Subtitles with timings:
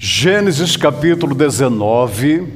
[0.00, 2.46] Gênesis capítulo 19,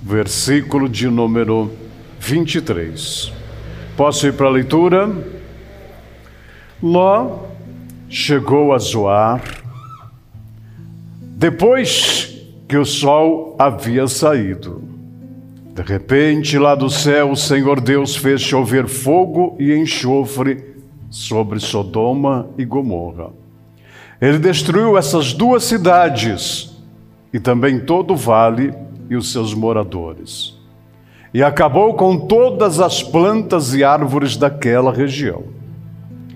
[0.00, 1.72] versículo de número
[2.20, 3.32] 23.
[3.96, 5.10] Posso ir para a leitura?
[6.80, 7.40] Ló
[8.08, 9.42] chegou a Zoar
[11.20, 14.80] depois que o sol havia saído.
[15.74, 20.76] De repente, lá do céu, o Senhor Deus fez chover fogo e enxofre
[21.10, 23.47] sobre Sodoma e Gomorra.
[24.20, 26.76] Ele destruiu essas duas cidades
[27.32, 28.74] e também todo o vale
[29.08, 30.56] e os seus moradores.
[31.32, 35.44] E acabou com todas as plantas e árvores daquela região.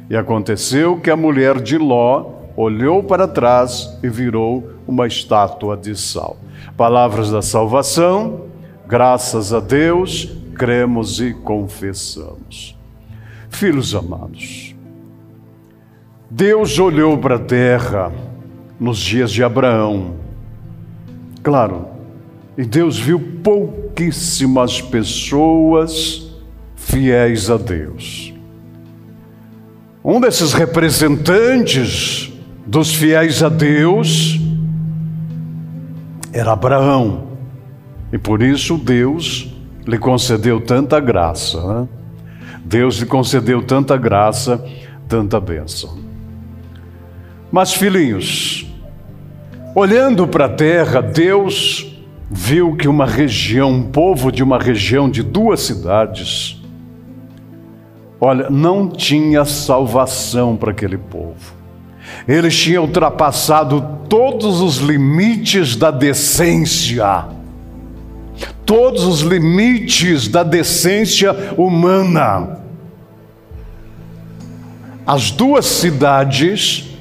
[0.09, 5.97] E aconteceu que a mulher de Ló olhou para trás e virou uma estátua de
[5.97, 6.37] sal.
[6.77, 8.43] Palavras da salvação,
[8.87, 12.77] graças a Deus, cremos e confessamos.
[13.49, 14.72] Filhos amados,
[16.35, 18.11] Deus olhou para a terra
[18.81, 20.15] nos dias de Abraão.
[21.43, 21.89] Claro,
[22.57, 26.33] e Deus viu pouquíssimas pessoas
[26.75, 28.33] fiéis a Deus.
[30.03, 32.33] Um desses representantes
[32.67, 34.41] dos fiéis a Deus
[36.33, 37.29] era Abraão.
[38.11, 39.55] E por isso Deus
[39.87, 41.61] lhe concedeu tanta graça.
[41.61, 41.89] Né?
[42.65, 44.65] Deus lhe concedeu tanta graça,
[45.07, 46.12] tanta bênção.
[47.53, 48.67] Mas, filhinhos,
[49.75, 51.87] olhando para a terra, Deus
[52.31, 56.63] viu que uma região, um povo de uma região de duas cidades,
[58.19, 61.55] olha, não tinha salvação para aquele povo.
[62.27, 67.27] Eles tinham ultrapassado todos os limites da decência,
[68.65, 72.61] todos os limites da decência humana.
[75.07, 76.92] As duas cidades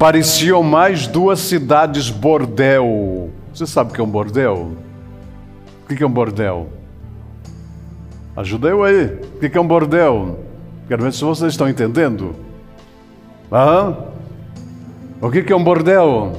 [0.00, 3.28] pareciam mais duas cidades bordel.
[3.52, 4.72] Você sabe o que é um bordel?
[5.84, 6.70] O que é um bordel?
[8.34, 9.20] Ajuda eu aí.
[9.34, 10.38] O que é um bordel?
[10.88, 12.34] Quero ver se vocês estão entendendo.
[13.52, 14.06] Aham.
[15.20, 16.32] O que é um bordel?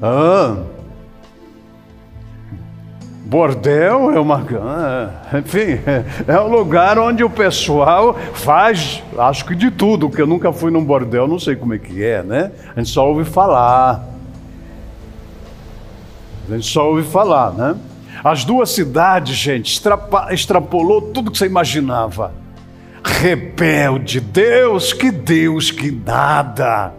[0.00, 0.73] Aham.
[3.34, 4.46] Bordel é uma.
[4.62, 5.80] Ah, enfim,
[6.28, 10.70] é um lugar onde o pessoal faz, acho que de tudo, porque eu nunca fui
[10.70, 12.52] num bordel, não sei como é que é, né?
[12.76, 14.08] A gente só ouve falar.
[16.48, 17.74] A gente só ouve falar, né?
[18.22, 19.82] As duas cidades, gente,
[20.30, 22.32] extrapolou tudo que você imaginava.
[23.02, 26.94] Rebelde, Deus, que Deus que nada.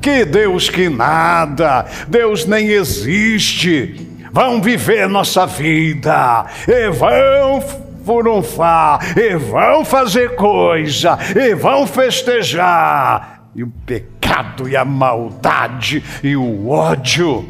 [0.00, 1.86] Que Deus que nada.
[2.08, 4.05] Deus nem existe
[4.36, 7.58] vão viver nossa vida, e vão
[8.04, 13.44] furunfar, e vão fazer coisa, e vão festejar.
[13.54, 17.48] E o pecado e a maldade e o ódio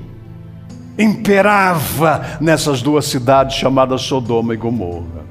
[0.97, 5.27] imperava nessas duas cidades chamadas Sodoma e Gomorra.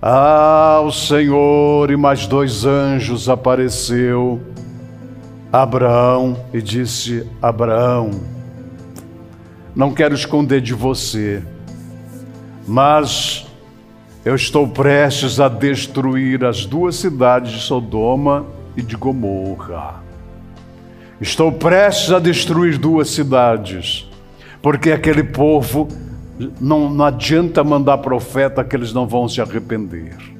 [0.00, 4.40] Ah, o Senhor e mais dois anjos apareceu
[5.52, 8.35] Abraão e disse: Abraão,
[9.76, 11.42] não quero esconder de você,
[12.66, 13.46] mas
[14.24, 20.02] eu estou prestes a destruir as duas cidades de Sodoma e de Gomorra.
[21.20, 24.10] Estou prestes a destruir duas cidades,
[24.62, 25.86] porque aquele povo
[26.58, 30.35] não, não adianta mandar profeta que eles não vão se arrepender.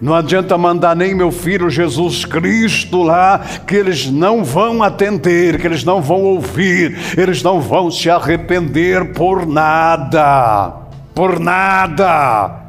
[0.00, 5.66] Não adianta mandar nem meu filho Jesus Cristo lá, que eles não vão atender, que
[5.66, 10.72] eles não vão ouvir, eles não vão se arrepender por nada,
[11.14, 12.66] por nada.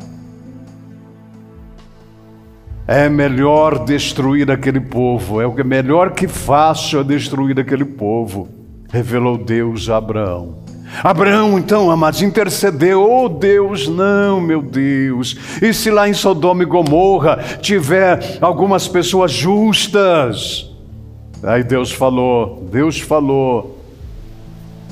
[2.88, 8.50] É melhor destruir aquele povo, é o que melhor que faço é destruir aquele povo,
[8.92, 10.69] revelou Deus a Abraão.
[11.04, 15.38] Abraão, então, amados, intercedeu, oh Deus, não, meu Deus.
[15.62, 20.70] E se lá em Sodoma e Gomorra tiver algumas pessoas justas?
[21.44, 23.78] Aí Deus falou, Deus falou.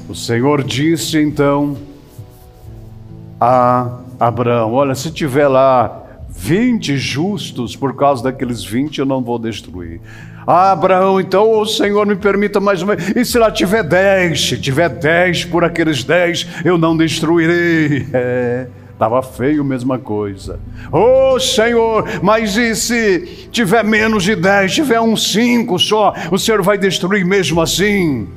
[0.07, 1.75] O Senhor disse então
[3.39, 9.37] a Abraão: Olha, se tiver lá 20 justos, por causa daqueles 20 eu não vou
[9.37, 9.99] destruir.
[10.49, 13.13] Ah, Abraão, então o Senhor me permita mais uma vez.
[13.17, 18.07] E se lá tiver dez, se tiver dez por aqueles dez, eu não destruirei.
[18.13, 20.57] É, estava feio, mesma coisa.
[20.89, 26.61] Oh Senhor, mas e se tiver menos de dez, tiver um cinco só, o Senhor
[26.61, 28.29] vai destruir mesmo assim?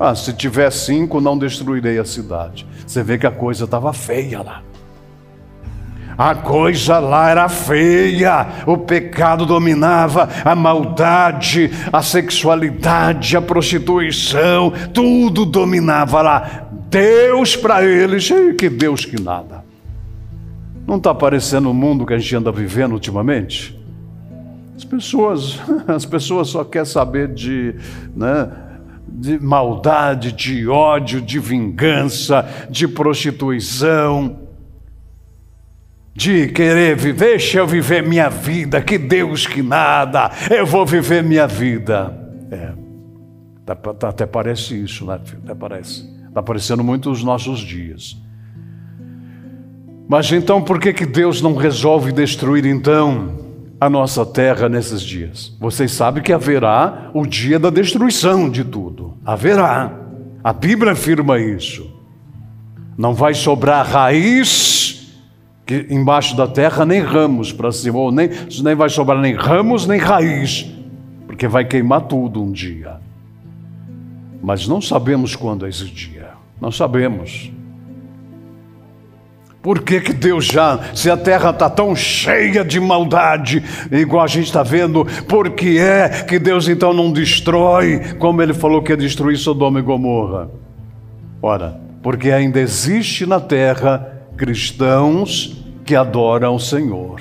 [0.00, 2.66] Ah, se tiver cinco, não destruirei a cidade.
[2.84, 4.62] Você vê que a coisa estava feia lá.
[6.18, 15.44] A coisa lá era feia, o pecado dominava, a maldade, a sexualidade, a prostituição, tudo
[15.44, 16.68] dominava lá.
[16.88, 19.62] Deus para eles, que Deus que nada.
[20.86, 23.78] Não está aparecendo o mundo que a gente anda vivendo ultimamente?
[24.74, 27.74] As pessoas, as pessoas só querem saber de,
[28.14, 28.48] né,
[29.06, 34.45] de maldade, de ódio, de vingança, de prostituição
[36.16, 41.22] de querer viver, deixa eu viver minha vida, que Deus que nada, eu vou viver
[41.22, 42.10] minha vida.
[42.50, 42.72] É,
[43.66, 45.42] tá, tá, até parece isso, né, filho?
[45.44, 46.08] Até parece.
[46.26, 48.16] Está aparecendo muito nos nossos dias.
[50.08, 53.44] Mas então por que, que Deus não resolve destruir então
[53.78, 55.54] a nossa terra nesses dias?
[55.60, 59.18] Vocês sabem que haverá o dia da destruição de tudo.
[59.22, 59.92] Haverá.
[60.42, 61.94] A Bíblia afirma isso.
[62.96, 64.95] Não vai sobrar raiz
[65.66, 68.30] que embaixo da terra nem ramos para cima, ou nem,
[68.62, 70.72] nem vai sobrar nem ramos nem raiz,
[71.26, 72.98] porque vai queimar tudo um dia.
[74.40, 76.30] Mas não sabemos quando é esse dia,
[76.60, 77.50] não sabemos.
[79.60, 84.28] Por que, que Deus já, se a terra está tão cheia de maldade, igual a
[84.28, 88.92] gente está vendo, por que é que Deus então não destrói, como ele falou que
[88.92, 90.48] ia destruir Sodoma e Gomorra?
[91.42, 97.20] Ora, porque ainda existe na terra cristãos que adoram o Senhor,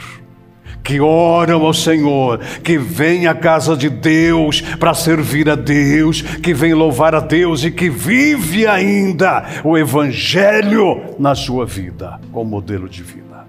[0.84, 6.54] que oram ao Senhor, que vêm à casa de Deus para servir a Deus, que
[6.54, 12.88] vem louvar a Deus e que vive ainda o Evangelho na sua vida, como modelo
[12.88, 13.46] de vida.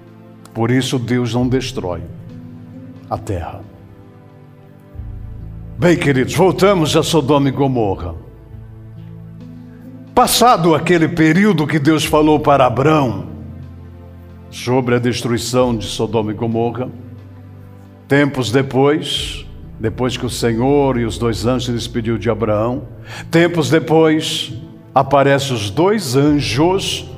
[0.54, 2.00] Por isso Deus não destrói
[3.10, 3.60] a terra.
[5.78, 8.14] Bem, queridos, voltamos a Sodoma e Gomorra.
[10.14, 13.25] Passado aquele período que Deus falou para Abraão,
[14.50, 16.88] sobre a destruição de Sodoma e Gomorra.
[18.08, 19.46] Tempos depois,
[19.78, 22.82] depois que o Senhor e os dois anjos despediu de Abraão,
[23.30, 24.52] tempos depois,
[24.94, 27.10] aparecem os dois anjos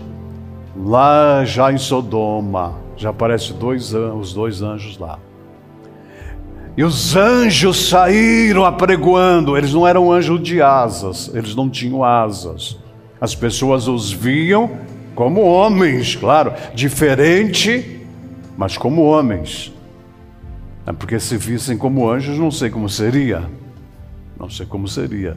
[0.76, 2.76] lá já em Sodoma.
[2.96, 5.18] Já aparecem dois, os dois anjos lá.
[6.76, 9.56] E os anjos saíram apregoando.
[9.56, 12.78] Eles não eram anjos de asas, eles não tinham asas.
[13.20, 14.78] As pessoas os viam
[15.18, 18.06] como homens, claro, diferente,
[18.56, 19.74] mas como homens.
[20.86, 23.42] É porque se vissem como anjos, não sei como seria.
[24.38, 25.36] Não sei como seria.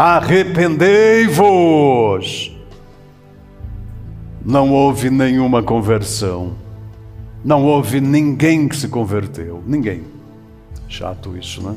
[0.00, 2.56] arrependei-vos.
[4.42, 6.54] Não houve nenhuma conversão.
[7.44, 9.62] Não houve ninguém que se converteu.
[9.66, 10.04] Ninguém.
[10.88, 11.76] Chato isso, né?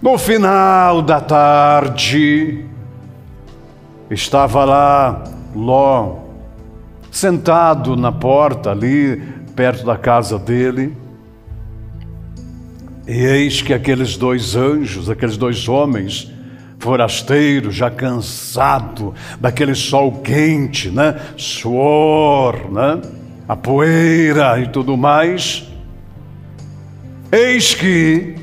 [0.00, 2.64] No final da tarde,
[4.08, 5.24] estava lá
[5.56, 6.18] Ló,
[7.10, 9.20] sentado na porta ali,
[9.56, 10.96] perto da casa dele.
[13.08, 16.32] E eis que aqueles dois anjos, aqueles dois homens,
[16.84, 21.18] forasteiro, já cansado daquele sol quente, né?
[21.34, 23.00] Suor, né?
[23.48, 25.66] A poeira e tudo mais.
[27.32, 28.36] Eis que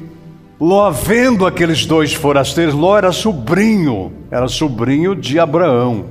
[0.59, 6.05] Ló, vendo aqueles dois forasteiros, Ló era sobrinho, era sobrinho de Abraão.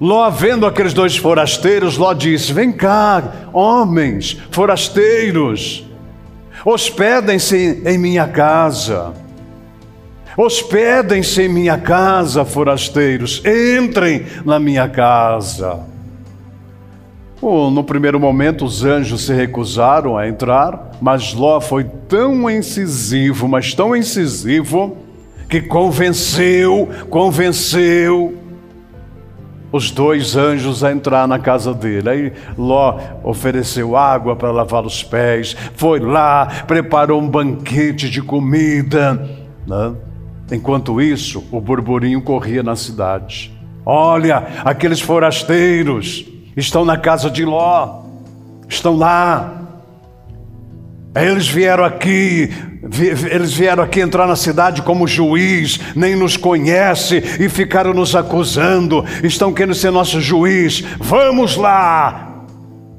[0.00, 3.22] Ló, vendo aqueles dois forasteiros, Ló disse: Vem cá,
[3.52, 5.84] homens, forasteiros,
[6.64, 9.25] hospedem-se em minha casa.
[10.36, 15.80] Hospedem-se em minha casa, forasteiros, entrem na minha casa.
[17.40, 23.48] Oh, no primeiro momento, os anjos se recusaram a entrar, mas Ló foi tão incisivo,
[23.48, 24.96] mas tão incisivo,
[25.48, 28.36] que convenceu, convenceu
[29.70, 32.08] os dois anjos a entrar na casa dele.
[32.08, 39.14] Aí Ló ofereceu água para lavar os pés, foi lá, preparou um banquete de comida.
[39.66, 39.94] Né?
[40.50, 43.52] Enquanto isso, o burburinho corria na cidade.
[43.84, 46.24] Olha, aqueles forasteiros
[46.56, 48.04] estão na casa de Ló,
[48.68, 49.62] estão lá.
[51.14, 52.50] Eles vieram aqui,
[53.30, 59.04] eles vieram aqui entrar na cidade como juiz, nem nos conhece e ficaram nos acusando,
[59.22, 60.84] estão querendo ser nosso juiz.
[60.98, 62.44] Vamos lá,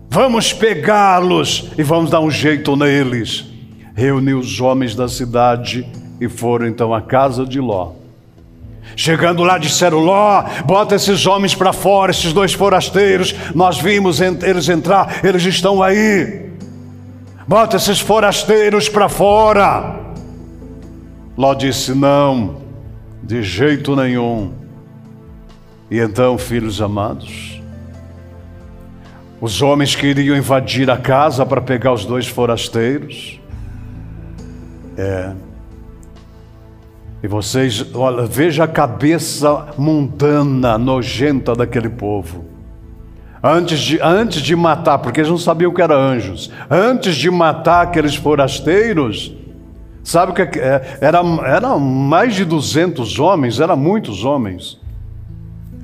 [0.09, 3.45] vamos pegá-los e vamos dar um jeito neles.
[3.93, 5.85] Reuniu os homens da cidade
[6.19, 7.91] e foram então à casa de Ló.
[8.95, 13.35] Chegando lá, disseram: Ló, bota esses homens para fora, esses dois forasteiros.
[13.53, 16.47] Nós vimos eles entrar, eles estão aí.
[17.47, 19.99] Bota esses forasteiros para fora.
[21.37, 22.57] Ló disse: Não,
[23.21, 24.53] de jeito nenhum.
[25.89, 27.61] E então, filhos amados,
[29.39, 33.39] os homens queriam invadir a casa para pegar os dois forasteiros.
[34.97, 35.46] É.
[37.21, 42.45] E vocês, olha, veja a cabeça mundana, nojenta daquele povo.
[43.41, 47.83] Antes de, antes de matar, porque eles não sabiam que eram anjos, antes de matar
[47.83, 49.33] aqueles forasteiros,
[50.03, 50.97] sabe que é?
[51.01, 54.79] Era, era mais de 200 homens, eram muitos homens.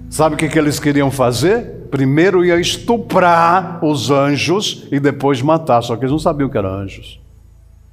[0.09, 1.87] Sabe o que, que eles queriam fazer?
[1.89, 6.73] Primeiro ia estuprar os anjos e depois matar, só que eles não sabiam que eram
[6.73, 7.19] anjos.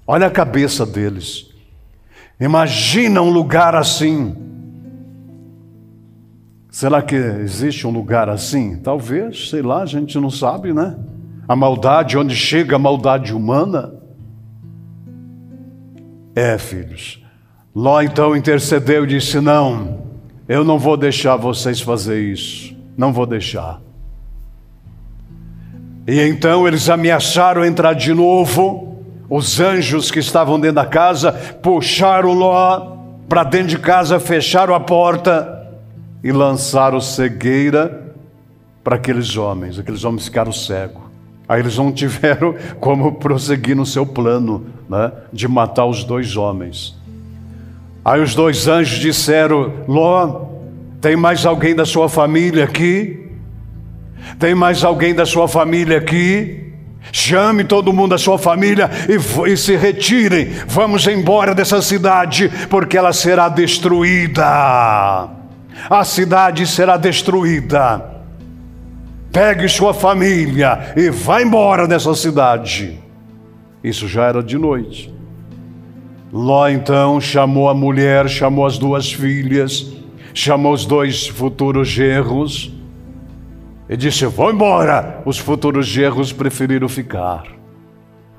[0.07, 1.51] Olha a cabeça deles.
[2.41, 4.35] Imagina um lugar assim.
[6.71, 8.77] Será que existe um lugar assim?
[8.77, 10.97] Talvez, sei lá, a gente não sabe, né?
[11.47, 13.93] A maldade, onde chega a maldade humana.
[16.35, 17.23] É, filhos.
[17.75, 20.01] Ló então intercedeu e disse: Não,
[20.49, 22.75] eu não vou deixar vocês fazer isso.
[22.97, 23.81] Não vou deixar.
[26.07, 28.90] E então eles ameaçaram entrar de novo.
[29.31, 32.97] Os anjos que estavam dentro da casa puxaram Ló
[33.29, 35.69] para dentro de casa, fecharam a porta
[36.23, 38.13] e lançaram cegueira
[38.83, 39.79] para aqueles homens.
[39.79, 41.03] Aqueles homens ficaram cegos.
[41.49, 46.99] Aí eles não tiveram como prosseguir no seu plano né, de matar os dois homens.
[48.05, 50.47] Aí os dois anjos disseram: Ló,
[51.01, 53.29] tem mais alguém da sua família aqui?
[54.41, 56.70] Tem mais alguém da sua família aqui?
[57.13, 60.51] Chame todo mundo da sua família e, e, se retirem.
[60.67, 65.29] Vamos embora dessa cidade, porque ela será destruída.
[65.89, 68.05] A cidade será destruída.
[69.33, 72.99] Pegue sua família e vá embora dessa cidade.
[73.83, 75.13] Isso já era de noite.
[76.33, 79.93] Ló então chamou a mulher, chamou as duas filhas,
[80.33, 82.73] chamou os dois futuros genros
[83.91, 85.21] e disse: Vão embora.
[85.27, 87.43] Os futuros genros preferiram ficar.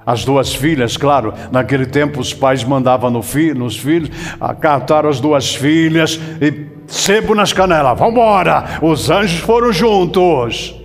[0.03, 5.19] As duas filhas, claro, naquele tempo os pais mandavam no fi, nos filhos, acataram as
[5.19, 8.79] duas filhas e sebo nas canelas, vão embora.
[8.81, 10.75] Os anjos foram juntos.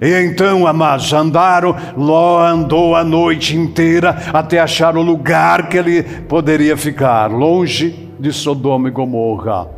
[0.00, 6.02] E então, amados, andaram, Ló andou a noite inteira até achar o lugar que ele
[6.02, 9.68] poderia ficar, longe de Sodoma e Gomorra.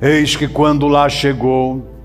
[0.00, 1.95] Eis que quando lá chegou,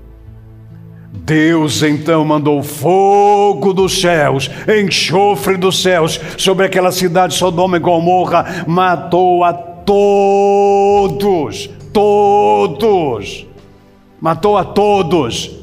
[1.12, 8.64] Deus então mandou fogo dos céus, enxofre dos céus sobre aquela cidade Sodoma e Gomorra,
[8.66, 13.46] matou a todos, todos,
[14.18, 15.58] matou a todos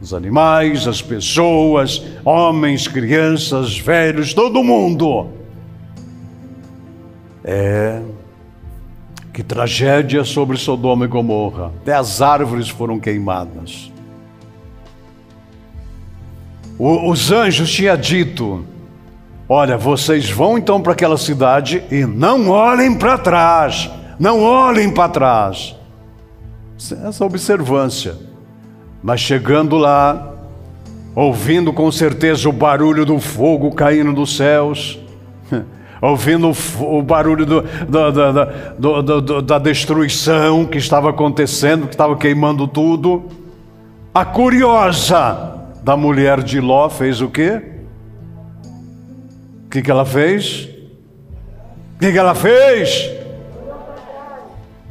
[0.00, 5.28] os animais, as pessoas, homens, crianças, velhos, todo mundo.
[7.44, 8.00] É.
[9.32, 11.72] Que tragédia sobre Sodoma e Gomorra.
[11.82, 13.91] Até as árvores foram queimadas.
[16.78, 18.64] O, os anjos tinham dito:
[19.48, 23.90] Olha, vocês vão então para aquela cidade e não olhem para trás.
[24.18, 25.76] Não olhem para trás.
[27.06, 28.16] Essa observância.
[29.02, 30.32] Mas chegando lá,
[31.14, 34.98] ouvindo com certeza o barulho do fogo caindo dos céus,
[36.00, 36.50] ouvindo
[36.80, 37.64] o barulho do,
[38.78, 43.24] do, do, da destruição que estava acontecendo, que estava queimando tudo,
[44.14, 47.62] a curiosa da mulher de Ló fez o quê?
[49.66, 50.68] O que, que ela fez?
[51.94, 53.10] O que, que ela fez?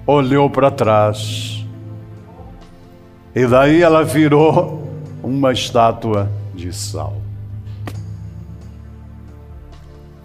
[0.06, 1.52] Olhou para trás
[3.34, 4.84] e daí ela virou
[5.24, 7.16] uma estátua de sal.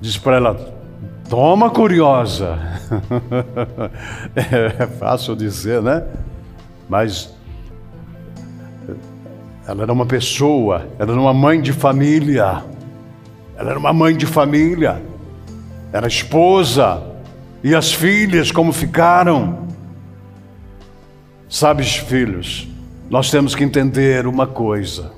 [0.01, 0.75] Diz para ela:
[1.29, 2.59] toma curiosa.
[4.35, 6.05] é fácil dizer, né?
[6.89, 7.36] Mas
[9.67, 12.63] ela era uma pessoa, ela era uma mãe de família.
[13.57, 15.03] Ela era uma mãe de família.
[15.93, 17.03] Era esposa.
[17.65, 19.67] E as filhas, como ficaram?
[21.49, 22.69] Sabes, filhos,
[23.11, 25.11] nós temos que entender uma coisa: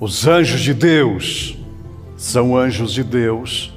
[0.00, 1.58] os anjos de Deus
[2.16, 3.73] são anjos de Deus.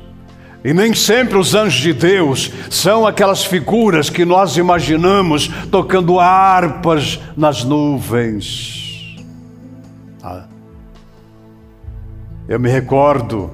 [0.67, 7.21] E nem sempre os anjos de Deus são aquelas figuras que nós imaginamos tocando harpas
[7.37, 9.15] nas nuvens.
[10.21, 10.43] Ah.
[12.49, 13.49] Eu me recordo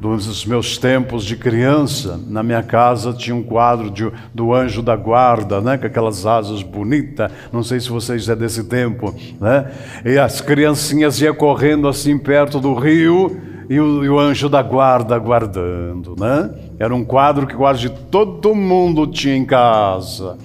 [0.00, 4.96] dos meus tempos de criança, na minha casa tinha um quadro de, do anjo da
[4.96, 7.30] guarda, né, com aquelas asas bonitas.
[7.52, 9.70] Não sei se vocês é desse tempo, né?
[10.04, 14.62] E as criancinhas iam correndo assim perto do rio e o, e o anjo da
[14.62, 16.50] guarda guardando, né?
[16.78, 20.36] Era um quadro que quase todo mundo tinha em casa.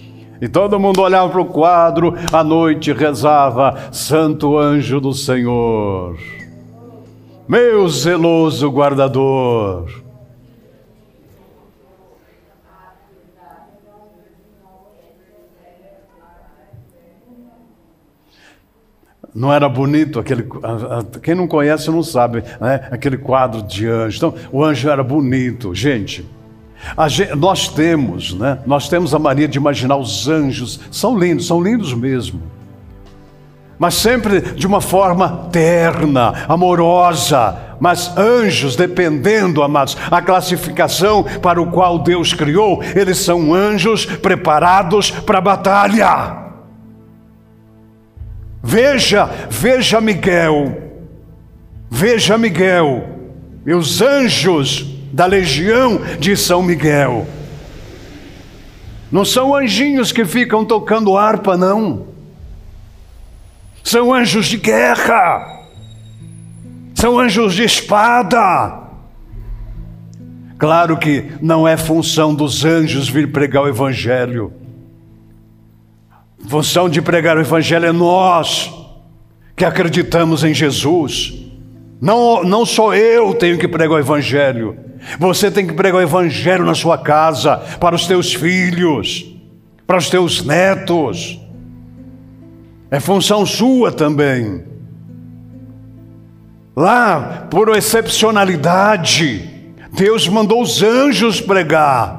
[0.42, 6.16] E todo mundo olhava para o quadro, à noite rezava: Santo anjo do Senhor
[7.50, 9.90] meu zeloso guardador.
[19.34, 20.46] Não era bonito aquele.
[21.22, 22.88] Quem não conhece não sabe, né?
[22.92, 24.18] Aquele quadro de anjo.
[24.18, 26.26] Então, o anjo era bonito, gente.
[27.08, 27.36] gente.
[27.36, 28.60] nós temos, né?
[28.66, 30.80] Nós temos a mania de imaginar os anjos.
[30.92, 32.42] São lindos, são lindos mesmo
[33.80, 37.58] mas sempre de uma forma terna, amorosa.
[37.80, 45.10] Mas anjos, dependendo, amados, a classificação para o qual Deus criou, eles são anjos preparados
[45.10, 46.49] para a batalha.
[48.62, 50.92] Veja, veja Miguel,
[51.90, 53.08] veja Miguel,
[53.66, 57.28] e os anjos da legião de São Miguel.
[59.12, 62.10] Não são anjinhos que ficam tocando harpa, não
[63.90, 65.66] são anjos de guerra,
[66.94, 68.84] são anjos de espada.
[70.60, 74.54] Claro que não é função dos anjos vir pregar o Evangelho.
[76.48, 78.72] Função de pregar o Evangelho é nós
[79.56, 81.34] que acreditamos em Jesus.
[82.02, 84.78] Não, não só eu tenho que pregar o Evangelho.
[85.20, 89.36] Você tem que pregar o Evangelho na sua casa, para os teus filhos,
[89.86, 91.40] para os teus netos.
[92.90, 94.64] É função sua também.
[96.76, 99.50] Lá, por excepcionalidade,
[99.92, 102.19] Deus mandou os anjos pregar.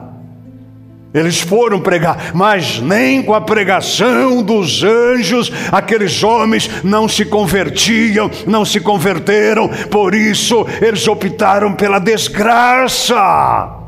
[1.13, 8.31] Eles foram pregar, mas nem com a pregação dos anjos aqueles homens não se convertiam,
[8.47, 13.81] não se converteram, por isso eles optaram pela desgraça.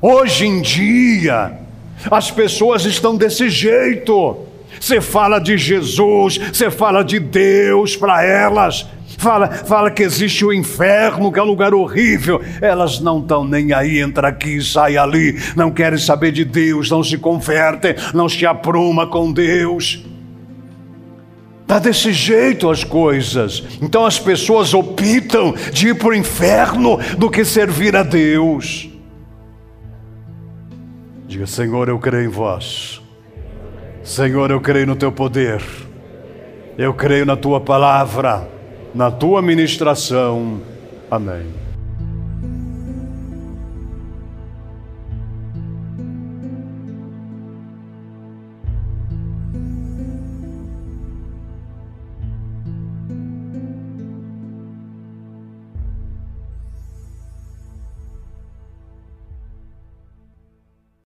[0.00, 1.58] Hoje em dia,
[2.08, 4.38] as pessoas estão desse jeito.
[4.80, 8.86] Você fala de Jesus, você fala de Deus para elas.
[9.18, 12.40] Fala, fala que existe o inferno, que é um lugar horrível.
[12.60, 17.02] Elas não estão nem aí, entra aqui, sai ali, não querem saber de Deus, não
[17.02, 20.04] se convertem, não se apruma com Deus.
[21.62, 23.64] Está desse jeito as coisas.
[23.82, 28.88] Então as pessoas optam de ir para o inferno do que servir a Deus.
[31.26, 33.02] Diga, Senhor, eu creio em vós.
[34.04, 35.60] Senhor, eu creio no teu poder,
[36.78, 38.57] eu creio na tua palavra,
[38.94, 40.60] na tua ministração.
[41.10, 41.67] Amém.